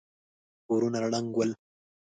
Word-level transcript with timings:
کورونه 0.65 0.97
ړنګ 1.11 1.27
ول. 1.35 1.51